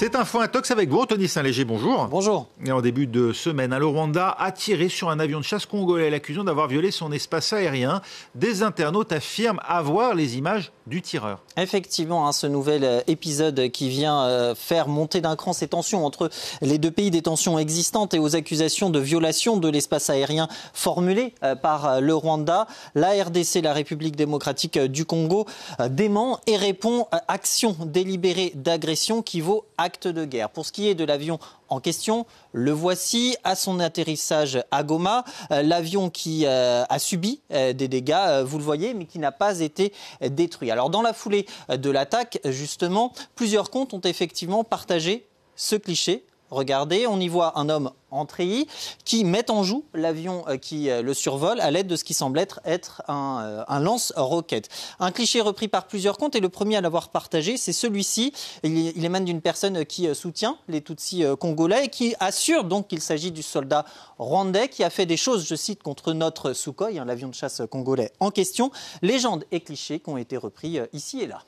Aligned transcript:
C'est 0.00 0.14
un 0.14 0.24
un 0.34 0.46
tox 0.46 0.70
avec 0.70 0.90
vous, 0.90 1.04
Tony 1.06 1.26
Saint-Léger, 1.26 1.64
bonjour. 1.64 2.06
Bonjour. 2.06 2.46
Et 2.64 2.70
en 2.70 2.80
début 2.80 3.08
de 3.08 3.32
semaine, 3.32 3.76
le 3.76 3.84
Rwanda 3.84 4.36
a 4.38 4.52
tiré 4.52 4.88
sur 4.88 5.10
un 5.10 5.18
avion 5.18 5.40
de 5.40 5.44
chasse 5.44 5.66
congolais, 5.66 6.08
l'accusant 6.08 6.44
d'avoir 6.44 6.68
violé 6.68 6.92
son 6.92 7.10
espace 7.10 7.52
aérien. 7.52 8.00
Des 8.36 8.62
internautes 8.62 9.10
affirment 9.10 9.60
avoir 9.66 10.14
les 10.14 10.36
images 10.36 10.70
du 10.86 11.02
tireur. 11.02 11.40
Effectivement, 11.56 12.28
hein, 12.28 12.32
ce 12.32 12.46
nouvel 12.46 12.84
euh, 12.84 13.00
épisode 13.08 13.70
qui 13.70 13.88
vient 13.88 14.22
euh, 14.22 14.54
faire 14.54 14.86
monter 14.86 15.20
d'un 15.20 15.34
cran 15.34 15.52
ces 15.52 15.66
tensions 15.66 16.06
entre 16.06 16.30
les 16.62 16.78
deux 16.78 16.92
pays, 16.92 17.10
des 17.10 17.22
tensions 17.22 17.58
existantes 17.58 18.14
et 18.14 18.20
aux 18.20 18.36
accusations 18.36 18.90
de 18.90 19.00
violation 19.00 19.56
de 19.56 19.68
l'espace 19.68 20.10
aérien 20.10 20.48
formulées 20.72 21.34
euh, 21.42 21.56
par 21.56 22.00
le 22.00 22.14
Rwanda. 22.14 22.68
La 22.94 23.10
RDC, 23.22 23.62
la 23.62 23.72
République 23.72 24.14
démocratique 24.14 24.78
du 24.78 25.04
Congo, 25.04 25.46
dément 25.90 26.38
et 26.46 26.56
répond 26.56 27.08
action 27.26 27.76
délibérée 27.84 28.52
d'agression 28.54 29.22
qui 29.22 29.40
vaut 29.40 29.64
de 29.96 30.24
guerre. 30.24 30.50
Pour 30.50 30.66
ce 30.66 30.72
qui 30.72 30.88
est 30.88 30.94
de 30.94 31.04
l'avion 31.04 31.38
en 31.68 31.80
question, 31.80 32.26
le 32.52 32.72
voici 32.72 33.36
à 33.44 33.54
son 33.54 33.80
atterrissage 33.80 34.62
à 34.70 34.82
Goma, 34.82 35.24
euh, 35.50 35.62
l'avion 35.62 36.10
qui 36.10 36.44
euh, 36.46 36.84
a 36.88 36.98
subi 36.98 37.40
euh, 37.52 37.72
des 37.72 37.88
dégâts, 37.88 38.42
vous 38.44 38.58
le 38.58 38.64
voyez, 38.64 38.94
mais 38.94 39.06
qui 39.06 39.18
n'a 39.18 39.32
pas 39.32 39.60
été 39.60 39.92
détruit. 40.20 40.70
Alors 40.70 40.90
dans 40.90 41.02
la 41.02 41.12
foulée 41.12 41.46
de 41.68 41.90
l'attaque, 41.90 42.40
justement, 42.44 43.12
plusieurs 43.34 43.70
comptes 43.70 43.94
ont 43.94 44.00
effectivement 44.00 44.64
partagé 44.64 45.26
ce 45.56 45.76
cliché 45.76 46.24
Regardez, 46.50 47.06
on 47.06 47.20
y 47.20 47.28
voit 47.28 47.58
un 47.58 47.68
homme 47.68 47.90
en 48.10 48.24
treillis 48.24 48.66
qui 49.04 49.24
met 49.24 49.50
en 49.50 49.62
joue 49.62 49.84
l'avion 49.92 50.44
euh, 50.48 50.56
qui 50.56 50.88
euh, 50.88 51.02
le 51.02 51.12
survole 51.12 51.60
à 51.60 51.70
l'aide 51.70 51.86
de 51.86 51.96
ce 51.96 52.04
qui 52.04 52.14
semble 52.14 52.38
être, 52.38 52.60
être 52.64 53.02
un, 53.08 53.64
euh, 53.68 53.78
lance-roquette. 53.80 54.68
Un 54.98 55.10
cliché 55.12 55.40
repris 55.40 55.68
par 55.68 55.86
plusieurs 55.86 56.16
comptes 56.16 56.34
et 56.34 56.40
le 56.40 56.48
premier 56.48 56.76
à 56.76 56.80
l'avoir 56.80 57.10
partagé, 57.10 57.56
c'est 57.56 57.72
celui-ci. 57.72 58.32
Il, 58.62 59.04
émane 59.04 59.24
d'une 59.24 59.42
personne 59.42 59.84
qui 59.84 60.12
soutient 60.14 60.58
les 60.68 60.80
Tutsis 60.80 61.24
congolais 61.38 61.86
et 61.86 61.88
qui 61.88 62.14
assure 62.20 62.64
donc 62.64 62.88
qu'il 62.88 63.00
s'agit 63.00 63.30
du 63.30 63.42
soldat 63.42 63.84
rwandais 64.18 64.68
qui 64.68 64.84
a 64.84 64.90
fait 64.90 65.06
des 65.06 65.16
choses, 65.16 65.46
je 65.46 65.54
cite, 65.54 65.82
contre 65.82 66.12
notre 66.12 66.52
Sukhoi, 66.52 66.98
hein, 66.98 67.04
l'avion 67.04 67.28
de 67.28 67.34
chasse 67.34 67.62
congolais 67.70 68.12
en 68.20 68.30
question. 68.30 68.70
Légendes 69.02 69.44
et 69.52 69.60
clichés 69.60 70.00
qui 70.00 70.10
ont 70.10 70.16
été 70.16 70.36
repris 70.36 70.78
ici 70.92 71.20
et 71.20 71.26
là. 71.26 71.42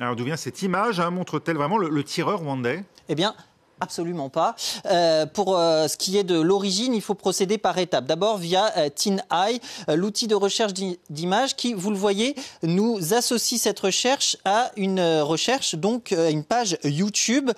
Alors 0.00 0.16
d'où 0.16 0.24
vient 0.24 0.36
cette 0.36 0.60
image 0.62 1.00
hein, 1.00 1.10
Montre-t-elle 1.10 1.56
vraiment 1.56 1.78
le, 1.78 1.88
le 1.88 2.04
tireur 2.04 2.40
rwandais? 2.40 2.84
Eh 3.08 3.14
bien, 3.14 3.34
Absolument 3.78 4.30
pas. 4.30 4.56
Euh, 4.86 5.26
pour 5.26 5.58
euh, 5.58 5.86
ce 5.86 5.98
qui 5.98 6.16
est 6.16 6.24
de 6.24 6.40
l'origine, 6.40 6.94
il 6.94 7.02
faut 7.02 7.14
procéder 7.14 7.58
par 7.58 7.76
étapes. 7.76 8.06
D'abord 8.06 8.38
via 8.38 8.72
euh, 8.78 8.88
TinEye, 8.88 9.60
euh, 9.90 9.96
l'outil 9.96 10.26
de 10.28 10.34
recherche 10.34 10.72
d'images 11.10 11.56
qui, 11.56 11.74
vous 11.74 11.90
le 11.90 11.96
voyez, 11.96 12.34
nous 12.62 13.12
associe 13.12 13.60
cette 13.60 13.78
recherche 13.78 14.38
à 14.46 14.70
une 14.76 15.00
recherche, 15.20 15.74
donc 15.74 16.12
une 16.12 16.44
page 16.44 16.78
YouTube. 16.84 17.50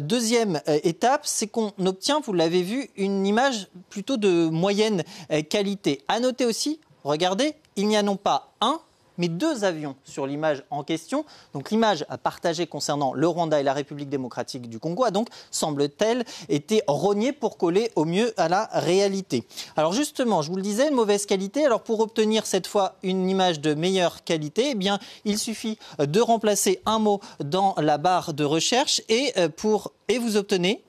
deuxième 0.00 0.60
étape, 0.66 1.22
c'est 1.24 1.46
qu'on 1.46 1.72
obtient, 1.84 2.20
vous 2.20 2.32
l'avez 2.32 2.62
vu, 2.62 2.90
une 2.96 3.26
image 3.26 3.68
plutôt 3.90 4.16
de 4.16 4.48
moyenne 4.48 5.02
qualité. 5.50 6.02
À 6.08 6.20
noter 6.20 6.44
aussi, 6.44 6.80
regardez, 7.04 7.54
il 7.76 7.88
n'y 7.88 7.96
a 7.96 8.02
non 8.02 8.16
pas 8.16 8.52
un, 8.60 8.80
mais 9.18 9.28
deux 9.28 9.64
avions 9.64 9.96
sur 10.04 10.26
l'image 10.26 10.64
en 10.70 10.82
question. 10.82 11.24
Donc 11.52 11.70
l'image 11.70 12.06
partagée 12.22 12.66
concernant 12.66 13.12
le 13.12 13.26
Rwanda 13.26 13.60
et 13.60 13.62
la 13.62 13.72
République 13.72 14.08
démocratique 14.08 14.68
du 14.68 14.78
Congo 14.78 15.04
a 15.04 15.10
donc, 15.10 15.28
semble-t-elle, 15.50 16.24
été 16.48 16.82
rognée 16.86 17.32
pour 17.32 17.58
coller 17.58 17.90
au 17.96 18.04
mieux 18.04 18.32
à 18.36 18.48
la 18.48 18.68
réalité. 18.72 19.44
Alors 19.76 19.92
justement, 19.92 20.42
je 20.42 20.50
vous 20.50 20.56
le 20.56 20.62
disais, 20.62 20.90
mauvaise 20.90 21.26
qualité. 21.26 21.66
Alors 21.66 21.82
pour 21.82 22.00
obtenir 22.00 22.46
cette 22.46 22.66
fois 22.66 22.96
une 23.02 23.28
image 23.28 23.60
de 23.60 23.74
meilleure 23.74 24.24
qualité, 24.24 24.70
eh 24.70 24.74
bien, 24.74 24.98
il 25.24 25.38
suffit 25.38 25.78
de 25.98 26.20
remplacer 26.20 26.80
un 26.86 26.98
mot 26.98 27.20
dans 27.40 27.74
la 27.78 27.98
barre 27.98 28.32
de 28.32 28.44
recherche 28.44 29.02
et 29.08 29.32
euh, 29.36 29.48
pour 29.48 29.92
et 30.08 30.18
vous 30.18 30.36
obtenez 30.36 30.82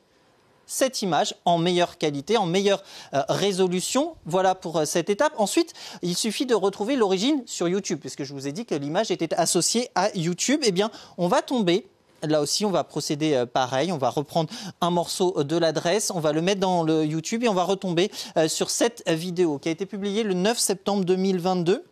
cette 0.69 1.01
image 1.01 1.35
en 1.43 1.57
meilleure 1.57 1.97
qualité, 1.97 2.37
en 2.37 2.45
meilleure 2.45 2.83
euh, 3.13 3.23
résolution. 3.27 4.15
Voilà 4.25 4.55
pour 4.55 4.77
euh, 4.77 4.85
cette 4.85 5.09
étape. 5.09 5.33
Ensuite, 5.37 5.73
il 6.03 6.15
suffit 6.15 6.45
de 6.45 6.55
retrouver 6.55 6.95
l'origine 6.95 7.41
sur 7.45 7.67
YouTube, 7.67 7.99
puisque 7.99 8.23
je 8.23 8.33
vous 8.33 8.47
ai 8.47 8.51
dit 8.51 8.65
que 8.65 8.75
l'image 8.75 9.11
était 9.11 9.33
associée 9.33 9.89
à 9.95 10.15
YouTube. 10.15 10.61
Eh 10.63 10.71
bien, 10.71 10.91
on 11.17 11.27
va 11.27 11.41
tomber 11.41 11.85
Là 12.21 12.41
aussi, 12.41 12.65
on 12.65 12.69
va 12.69 12.83
procéder 12.83 13.33
euh, 13.33 13.45
pareil. 13.45 13.93
On 13.93 13.97
va 13.97 14.09
reprendre 14.09 14.49
un 14.81 14.89
morceau 14.89 15.41
de 15.43 15.55
l'adresse, 15.55 16.11
on 16.13 16.19
va 16.19 16.33
le 16.33 16.41
mettre 16.41 16.59
dans 16.59 16.83
le 16.83 17.05
YouTube 17.05 17.45
et 17.45 17.47
on 17.47 17.53
va 17.53 17.63
retomber 17.63 18.11
sur 18.47 18.69
cette 18.69 19.09
vidéo 19.09 19.57
qui 19.57 19.69
a 19.69 19.71
été 19.71 19.85
publiée 19.85 20.23
le 20.23 20.33
9 20.33 20.59
septembre 20.59 21.05
2022 21.05 21.88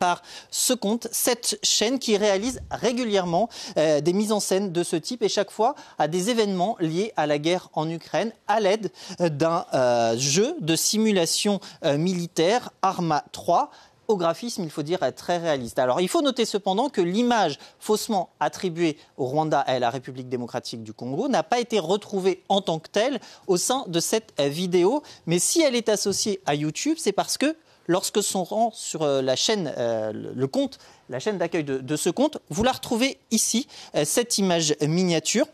par 0.00 0.22
ce 0.50 0.72
compte, 0.72 1.06
cette 1.12 1.60
chaîne 1.62 2.00
qui 2.00 2.16
réalise 2.16 2.60
régulièrement 2.70 3.48
euh, 3.76 4.00
des 4.00 4.14
mises 4.14 4.32
en 4.32 4.40
scène 4.40 4.72
de 4.72 4.82
ce 4.82 4.96
type 4.96 5.22
et 5.22 5.28
chaque 5.28 5.50
fois 5.50 5.76
à 5.98 6.08
des 6.08 6.30
événements 6.30 6.76
liés 6.80 7.12
à 7.16 7.26
la 7.26 7.38
guerre 7.38 7.68
en 7.74 7.88
Ukraine 7.88 8.32
à 8.48 8.60
l'aide 8.60 8.90
d'un 9.20 9.66
euh, 9.74 10.16
jeu 10.16 10.56
de 10.60 10.74
simulation 10.74 11.60
euh, 11.84 11.98
militaire 11.98 12.70
Arma 12.82 13.24
3 13.32 13.70
au 14.08 14.16
graphisme, 14.16 14.64
il 14.64 14.70
faut 14.70 14.82
dire, 14.82 14.98
très 15.14 15.38
réaliste. 15.38 15.78
Alors, 15.78 16.00
il 16.00 16.08
faut 16.08 16.20
noter 16.20 16.44
cependant 16.44 16.88
que 16.88 17.00
l'image 17.00 17.60
faussement 17.78 18.30
attribuée 18.40 18.96
au 19.16 19.26
Rwanda 19.26 19.64
et 19.68 19.72
à 19.72 19.78
la 19.78 19.88
République 19.88 20.28
démocratique 20.28 20.82
du 20.82 20.92
Congo 20.92 21.28
n'a 21.28 21.44
pas 21.44 21.60
été 21.60 21.78
retrouvée 21.78 22.42
en 22.48 22.60
tant 22.60 22.80
que 22.80 22.88
telle 22.88 23.20
au 23.46 23.56
sein 23.56 23.84
de 23.86 24.00
cette 24.00 24.32
vidéo. 24.40 25.04
Mais 25.26 25.38
si 25.38 25.62
elle 25.62 25.76
est 25.76 25.88
associée 25.88 26.40
à 26.44 26.56
YouTube, 26.56 26.96
c'est 26.98 27.12
parce 27.12 27.38
que 27.38 27.54
lorsque 27.86 28.22
son 28.22 28.44
rang 28.44 28.70
sur 28.72 29.02
euh, 29.02 29.22
la 29.22 29.36
chaîne, 29.36 29.72
euh, 29.76 30.12
le 30.12 30.46
compte, 30.46 30.78
la 31.08 31.18
chaîne 31.18 31.38
d'accueil 31.38 31.64
de, 31.64 31.96
ce 31.96 32.10
compte, 32.10 32.38
vous 32.48 32.62
la 32.62 32.72
retrouvez 32.72 33.18
ici, 33.30 33.66
euh, 33.94 34.04
cette 34.04 34.38
image 34.38 34.76
miniature 34.80 35.46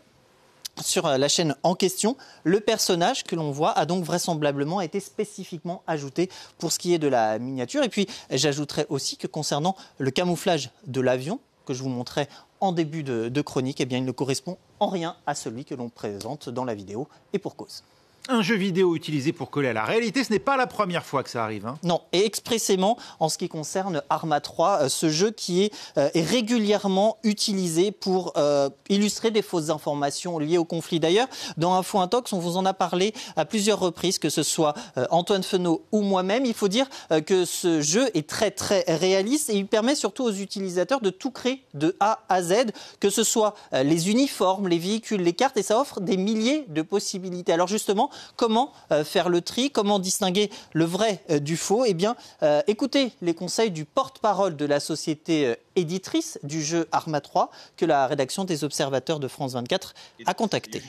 sur 0.83 1.07
la 1.07 1.27
chaîne 1.27 1.55
en 1.63 1.73
question. 1.73 2.15
Le 2.43 2.59
personnage 2.59 3.23
que 3.23 3.35
l'on 3.35 3.49
voit 3.49 3.71
a 3.71 3.87
donc 3.87 4.03
vraisemblablement 4.03 4.79
été 4.79 4.99
spécifiquement 4.99 5.81
ajouté 5.87 6.29
pour 6.59 6.71
ce 6.71 6.77
qui 6.77 6.93
est 6.93 6.99
de 6.99 7.07
la 7.07 7.39
miniature. 7.39 7.81
Et 7.83 7.89
puis 7.89 8.07
j'ajouterai 8.29 8.85
aussi 8.89 9.17
que 9.17 9.25
concernant 9.25 9.75
le 9.97 10.11
camouflage 10.11 10.69
de 10.85 11.01
l'avion, 11.01 11.39
que 11.65 11.73
je 11.73 11.81
vous 11.81 11.89
montrais 11.89 12.29
en 12.59 12.73
début 12.73 13.01
de, 13.01 13.27
de 13.27 13.41
chronique, 13.41 13.81
eh 13.81 13.85
bien, 13.85 13.97
il 13.97 14.05
ne 14.05 14.11
correspond 14.11 14.59
en 14.79 14.89
rien 14.89 15.15
à 15.25 15.33
celui 15.33 15.65
que 15.65 15.73
l'on 15.73 15.89
présente 15.89 16.47
dans 16.49 16.63
la 16.63 16.75
vidéo, 16.75 17.07
et 17.33 17.39
pour 17.39 17.55
cause 17.55 17.83
un 18.29 18.41
jeu 18.41 18.55
vidéo 18.55 18.95
utilisé 18.95 19.31
pour 19.31 19.49
coller 19.49 19.69
à 19.69 19.73
la 19.73 19.83
réalité, 19.83 20.23
ce 20.23 20.31
n'est 20.31 20.39
pas 20.39 20.57
la 20.57 20.67
première 20.67 21.05
fois 21.05 21.23
que 21.23 21.29
ça 21.29 21.43
arrive. 21.43 21.65
Hein. 21.65 21.77
Non, 21.83 22.01
et 22.11 22.25
expressément 22.25 22.97
en 23.19 23.29
ce 23.29 23.37
qui 23.37 23.49
concerne 23.49 24.01
Arma 24.09 24.41
3, 24.41 24.83
euh, 24.83 24.89
ce 24.89 25.09
jeu 25.09 25.31
qui 25.31 25.63
est, 25.63 25.73
euh, 25.97 26.09
régulièrement 26.15 27.17
utilisé 27.23 27.91
pour 27.91 28.33
euh, 28.37 28.69
illustrer 28.89 29.31
des 29.31 29.41
fausses 29.41 29.69
informations 29.69 30.39
liées 30.39 30.57
au 30.57 30.65
conflit. 30.65 30.99
D'ailleurs, 30.99 31.27
dans 31.57 31.75
Info 31.75 31.99
Intox, 31.99 32.33
on 32.33 32.39
vous 32.39 32.57
en 32.57 32.65
a 32.65 32.73
parlé 32.73 33.13
à 33.35 33.45
plusieurs 33.45 33.79
reprises, 33.79 34.19
que 34.19 34.29
ce 34.29 34.43
soit 34.43 34.73
Antoine 35.09 35.43
Fenot 35.43 35.83
ou 35.91 36.01
moi-même. 36.01 36.45
Il 36.45 36.53
faut 36.53 36.67
dire 36.67 36.87
que 37.25 37.45
ce 37.45 37.81
jeu 37.81 38.09
est 38.13 38.27
très 38.27 38.51
très 38.51 38.83
réaliste 38.87 39.49
et 39.49 39.55
il 39.55 39.67
permet 39.67 39.95
surtout 39.95 40.23
aux 40.23 40.31
utilisateurs 40.31 41.01
de 41.01 41.09
tout 41.09 41.31
créer 41.31 41.61
de 41.73 41.95
A 41.99 42.19
à 42.29 42.41
Z, 42.41 42.71
que 42.99 43.09
ce 43.09 43.23
soit 43.23 43.55
les 43.71 44.09
uniformes, 44.09 44.67
les 44.67 44.79
véhicules, 44.79 45.21
les 45.21 45.33
cartes, 45.33 45.57
et 45.57 45.63
ça 45.63 45.79
offre 45.79 45.99
des 45.99 46.17
milliers 46.17 46.65
de 46.69 46.81
possibilités. 46.81 47.53
Alors 47.53 47.67
justement, 47.67 48.09
Comment 48.35 48.71
euh, 48.91 49.03
faire 49.03 49.29
le 49.29 49.41
tri? 49.41 49.71
Comment 49.71 49.99
distinguer 49.99 50.49
le 50.73 50.85
vrai 50.85 51.23
euh, 51.29 51.39
du 51.39 51.57
faux? 51.57 51.85
Eh 51.85 51.93
bien, 51.93 52.15
euh, 52.43 52.61
écoutez 52.67 53.11
les 53.21 53.33
conseils 53.33 53.71
du 53.71 53.85
porte-parole 53.85 54.55
de 54.55 54.65
la 54.65 54.79
société 54.79 55.55
éditrice 55.75 56.39
du 56.43 56.63
jeu 56.63 56.87
Arma 56.91 57.21
3 57.21 57.51
que 57.75 57.85
la 57.85 58.07
rédaction 58.07 58.43
des 58.43 58.63
observateurs 58.63 59.19
de 59.19 59.27
France 59.27 59.53
24 59.53 59.93
a 60.25 60.33
contacté. 60.33 60.81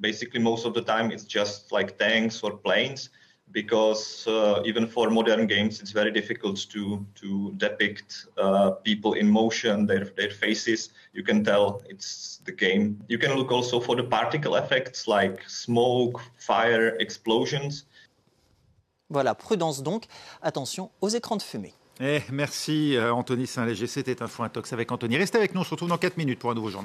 Basically, 0.00 0.40
most 0.40 0.66
of 0.66 0.72
the 0.74 0.84
time, 0.84 1.12
it's 1.12 1.24
just 1.24 1.70
like 1.70 1.96
tanks 1.96 2.42
or 2.42 2.60
planes. 2.60 3.10
Because 3.52 4.26
uh, 4.26 4.62
even 4.64 4.86
for 4.86 5.10
modern 5.10 5.46
games, 5.46 5.80
it's 5.80 5.92
very 5.92 6.10
difficult 6.10 6.56
to 6.70 7.04
to 7.14 7.52
depict 7.56 8.26
uh, 8.36 8.70
people 8.82 9.14
in 9.14 9.30
motion, 9.30 9.86
their 9.86 10.04
their 10.16 10.30
faces. 10.30 10.90
You 11.12 11.22
can 11.22 11.44
tell 11.44 11.82
it's 11.88 12.40
the 12.44 12.52
game. 12.52 12.98
You 13.08 13.18
can 13.18 13.34
look 13.36 13.52
also 13.52 13.80
for 13.80 13.96
the 13.96 14.04
particle 14.04 14.56
effects 14.56 15.06
like 15.06 15.42
smoke, 15.48 16.20
fire, 16.36 16.96
explosions. 16.98 17.86
Voilà, 19.10 19.34
prudence 19.34 19.82
donc. 19.82 20.06
Attention 20.42 20.90
aux 21.00 21.08
écrans 21.08 21.36
de 21.36 21.42
fumée. 21.42 21.74
Eh, 22.00 22.22
merci 22.32 22.96
euh, 22.96 23.14
Anthony 23.14 23.46
Saint-Léger. 23.46 23.86
C'était 23.86 24.20
Info 24.22 24.42
Intox 24.42 24.72
avec 24.72 24.90
Anthony. 24.90 25.16
Restez 25.16 25.38
avec 25.38 25.54
nous, 25.54 25.60
on 25.60 25.64
se 25.64 25.70
retrouve 25.70 25.88
dans 25.88 25.98
4 25.98 26.16
minutes 26.16 26.40
pour 26.40 26.50
un 26.50 26.54
nouveau 26.54 26.70
journal. 26.70 26.82